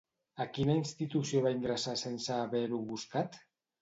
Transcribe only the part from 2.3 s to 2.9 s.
haver-ho